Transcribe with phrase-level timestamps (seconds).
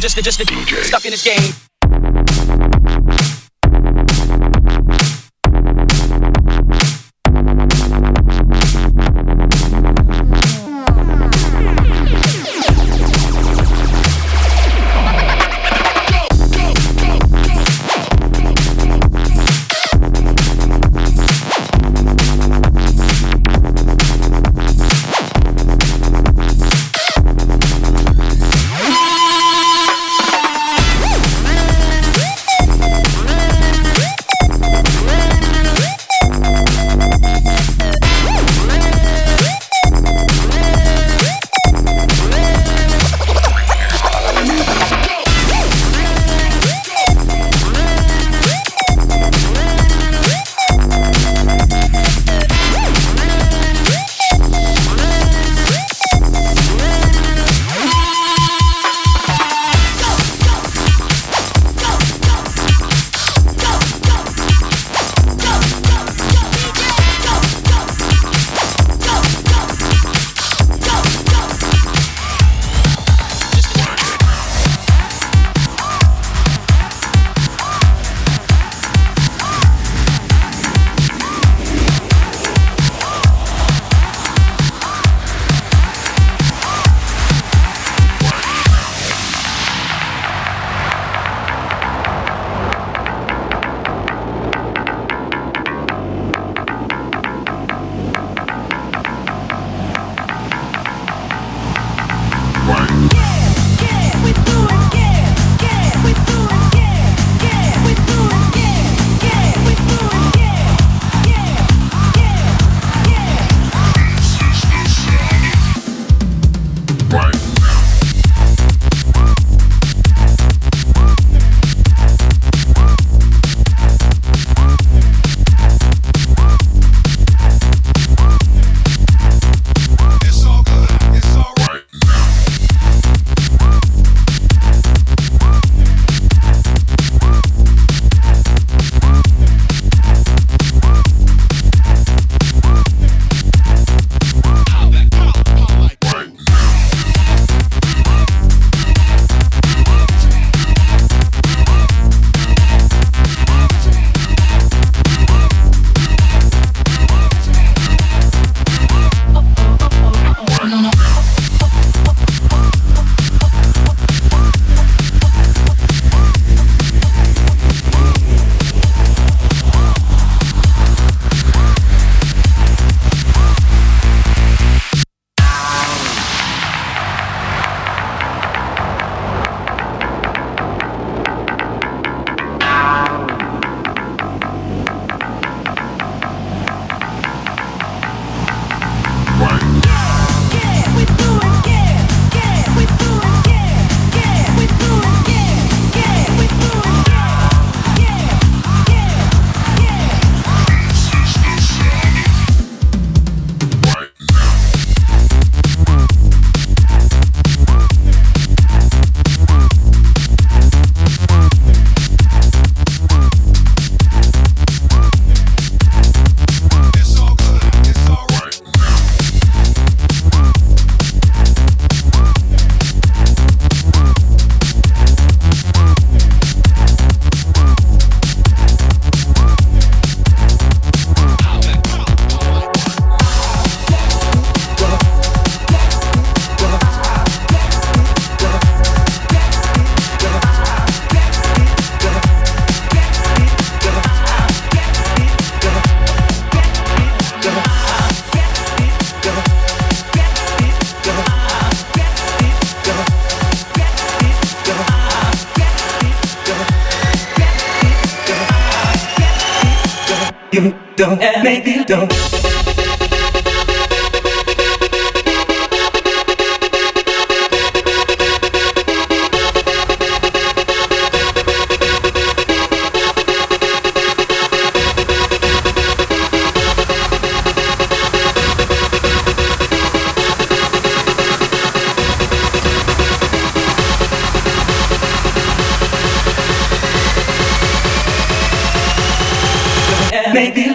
[0.00, 1.73] just just, just a, just stuck in this game.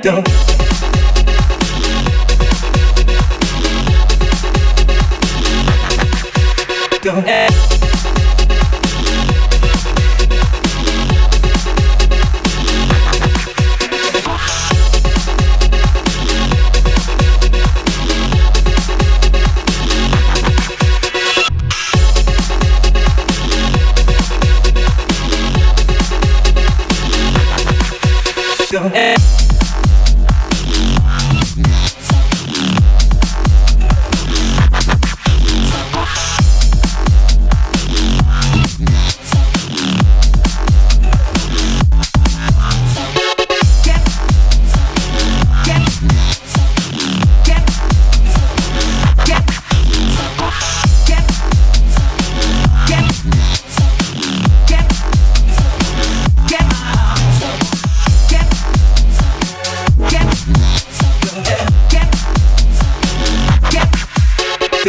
[0.02, 0.49] don't.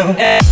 [0.00, 0.49] go.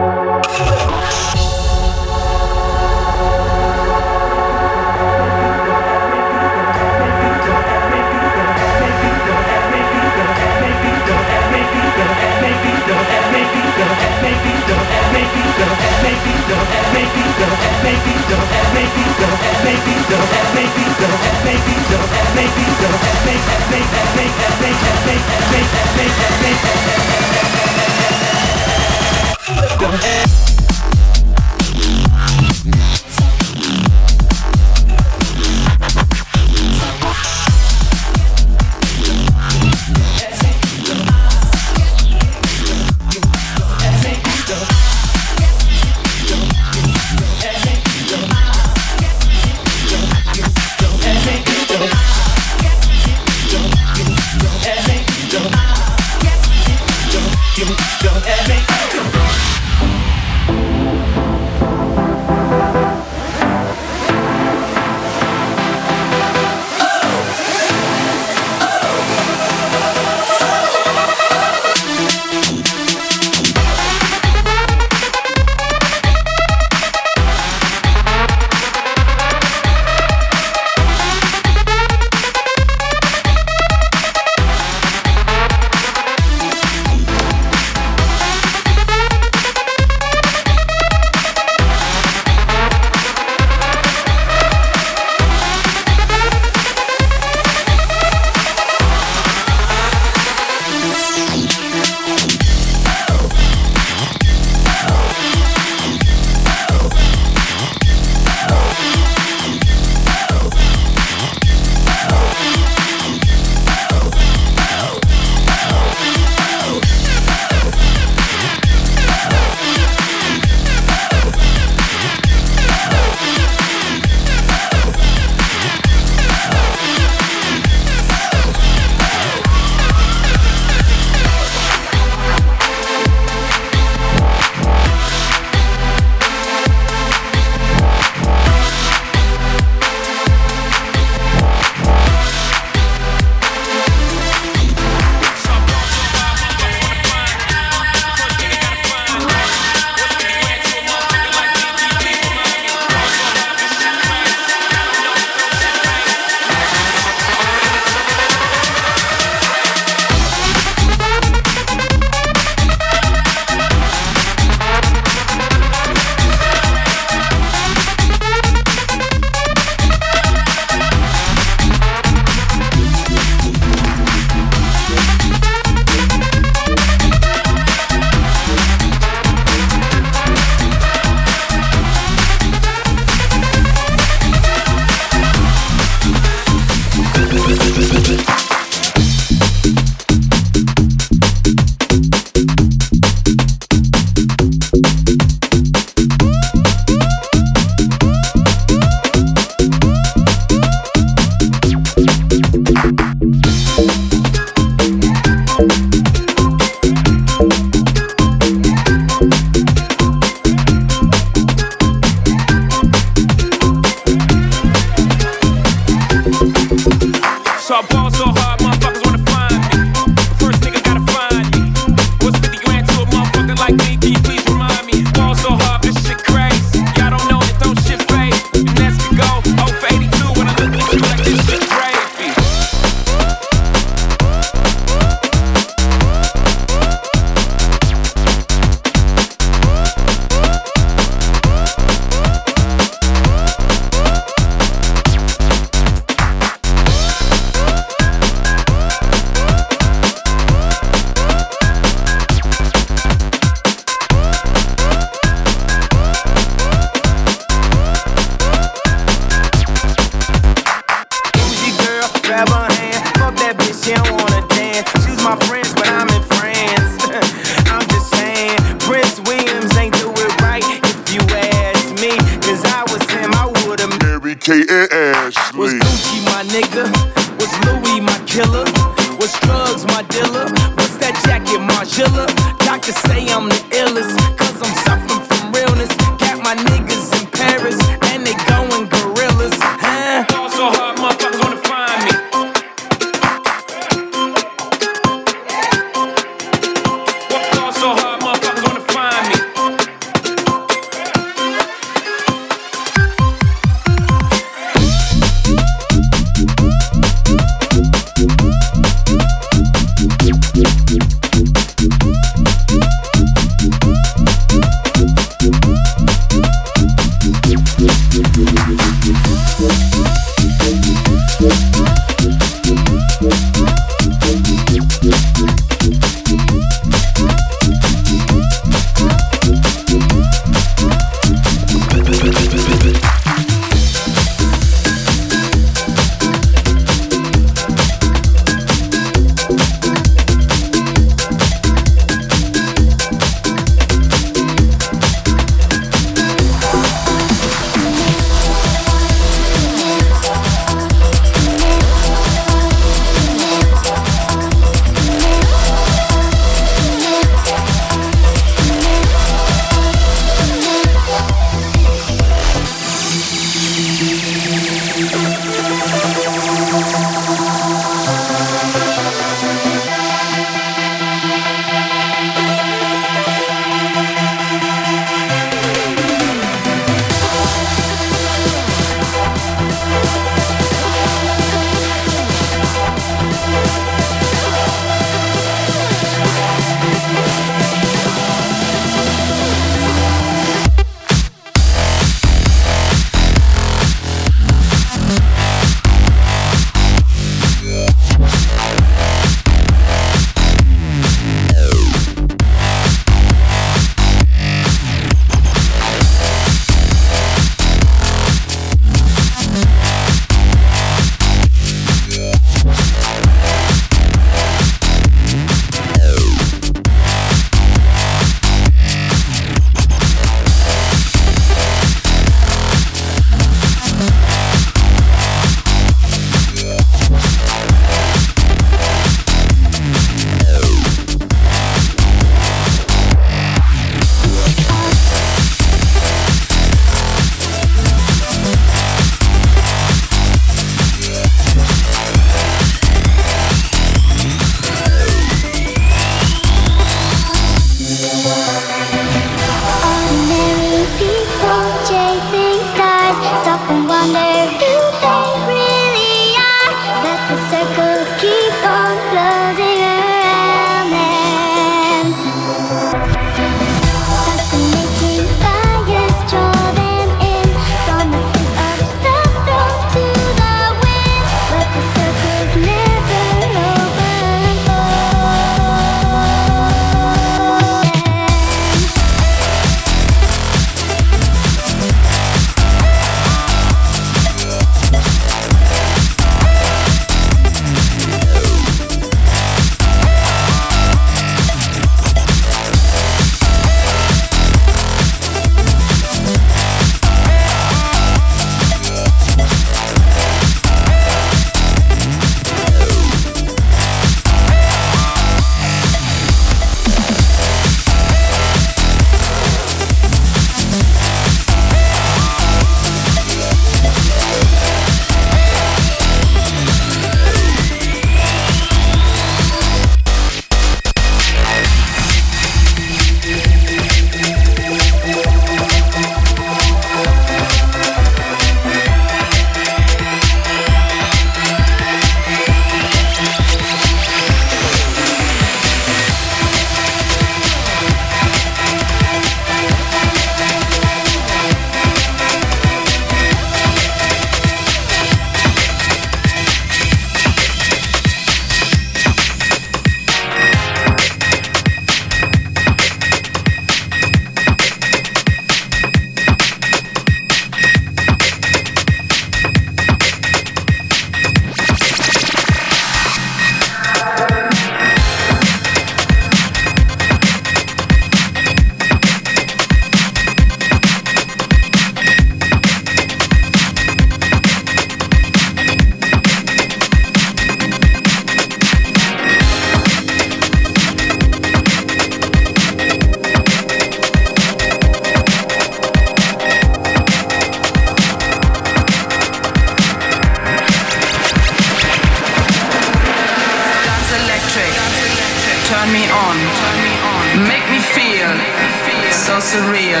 [599.40, 600.00] Surreal.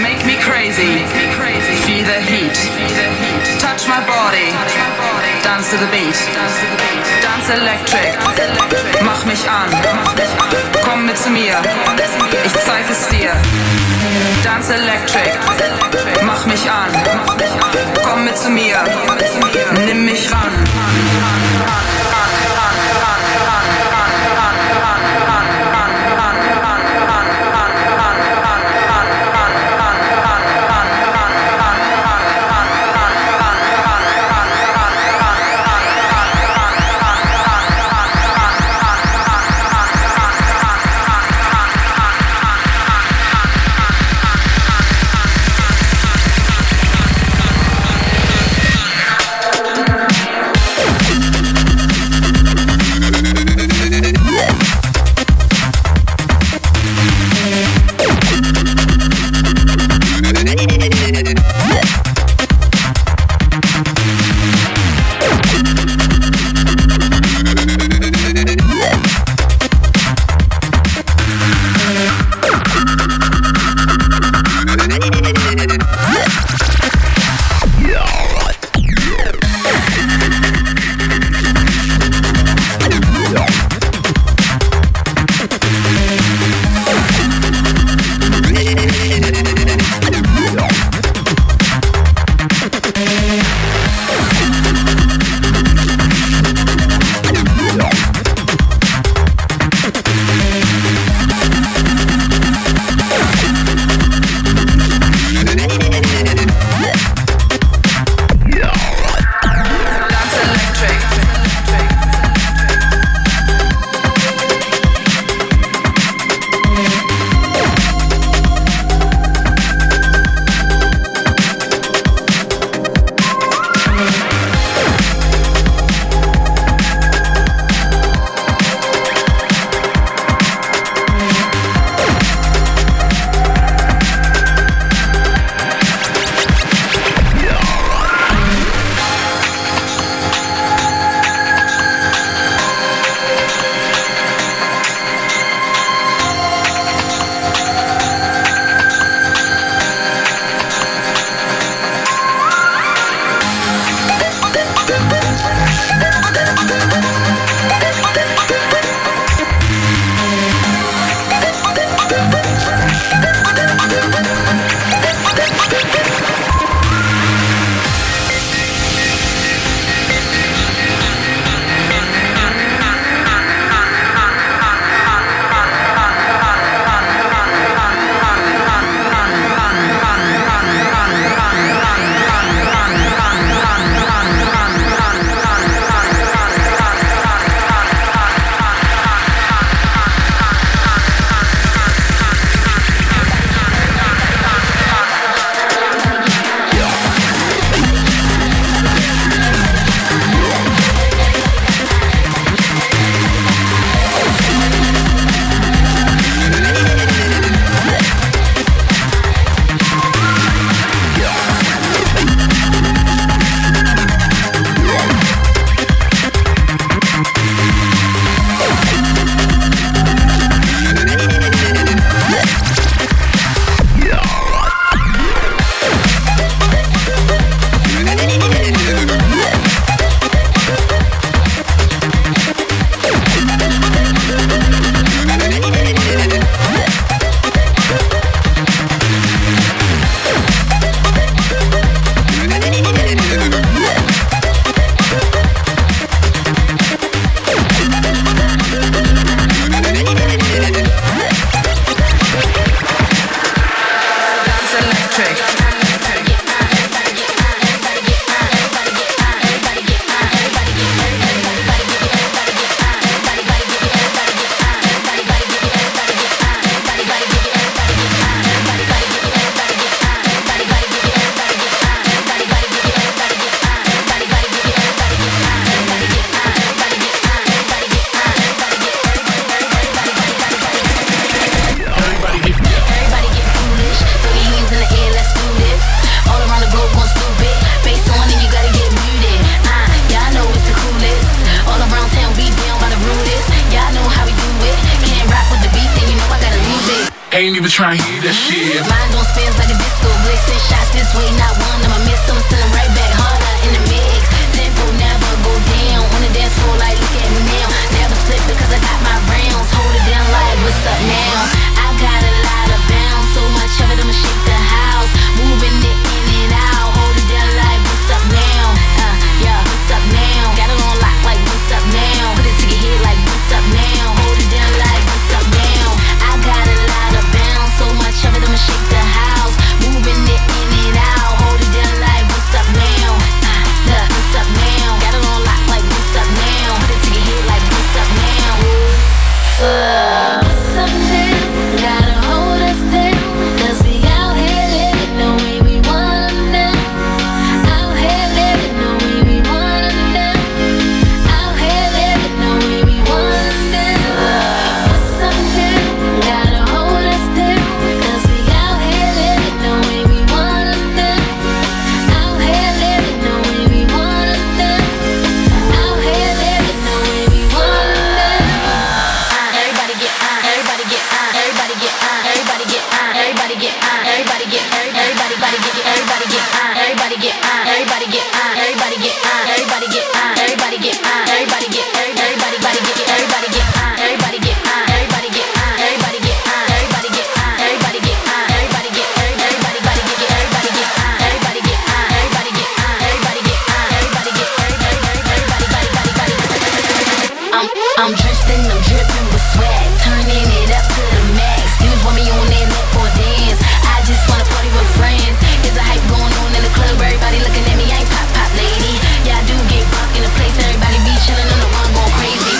[0.00, 1.04] Make me crazy.
[1.84, 2.56] Feel the heat.
[3.60, 4.48] Touch my body.
[5.42, 6.16] Dance to the beat.
[7.22, 8.10] Dance electric.
[9.02, 9.70] Mach mich an.
[10.84, 11.56] Komm mit zu mir.
[12.44, 13.32] Ich zeig es dir.
[14.44, 15.32] Dance electric.
[16.22, 16.90] Mach mich an.
[18.02, 18.78] Komm mit zu mir.
[19.86, 22.11] Nimm mich ran.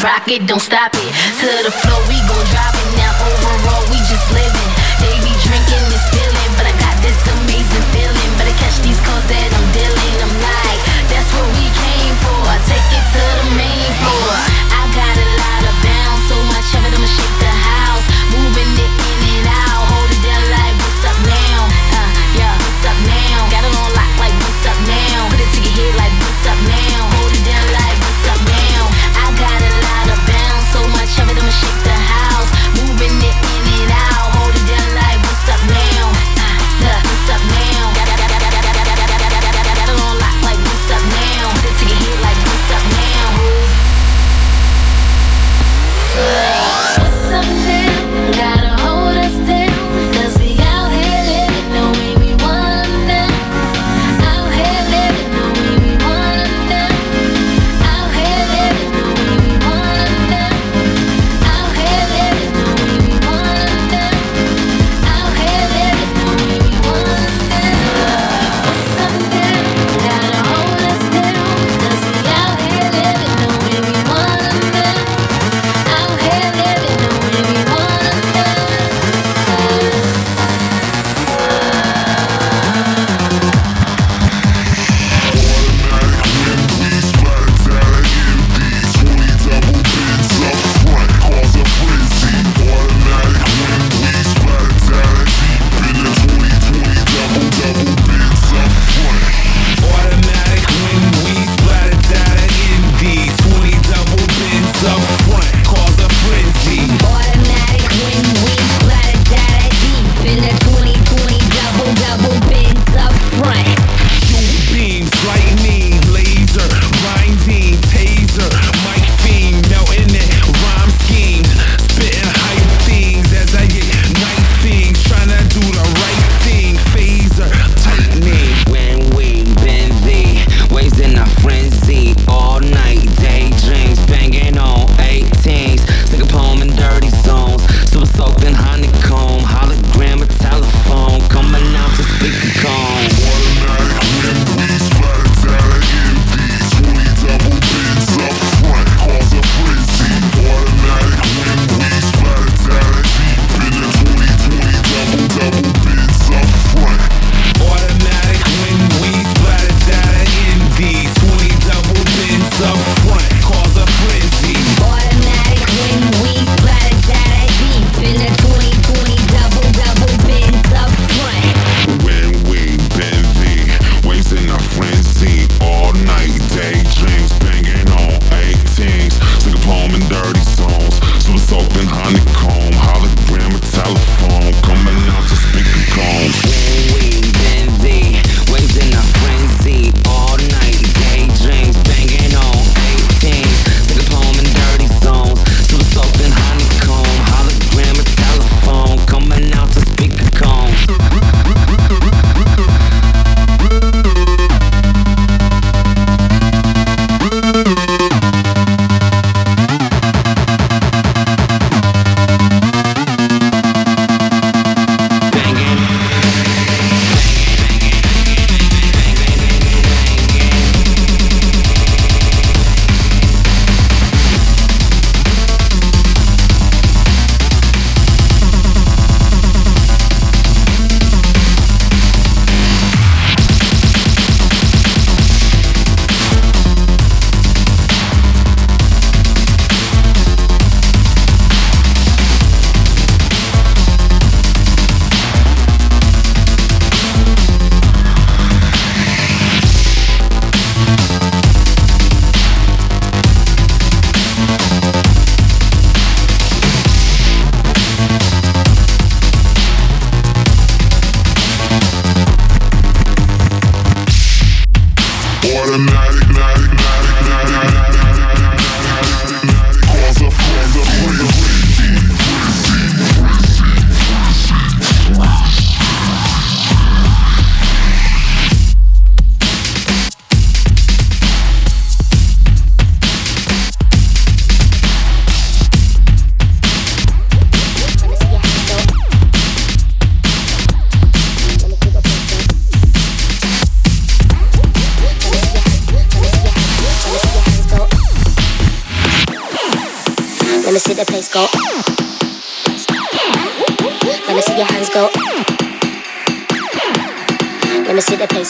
[0.02, 1.10] rock it, don't stop it.
[1.38, 2.88] To the floor, we gon' drop it.
[2.98, 4.70] Now overall, we just living.
[4.98, 8.30] They be drinking this feeling, but I got this amazing feeling.
[8.36, 9.61] Better catch these calls that I'm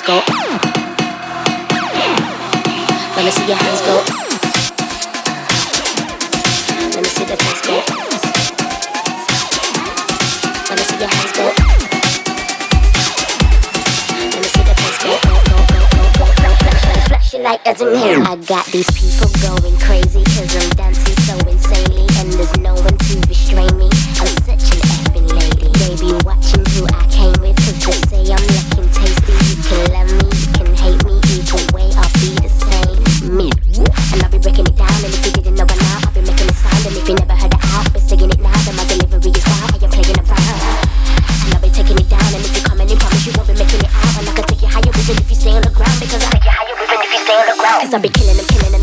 [0.06, 0.20] go.
[3.14, 4.02] Let me see your hands go.
[6.90, 7.74] Let me see the dance go.
[10.68, 11.44] Let me see your hands go.
[14.18, 15.12] Let me see the dance go.
[17.06, 18.26] Flashing light doesn't hit.
[18.26, 21.91] I got these people going crazy cause I'm dancing so insane.
[46.02, 47.82] Cause I'll higher even if you stay on the ground.
[47.82, 48.81] Cause I be killing and killing.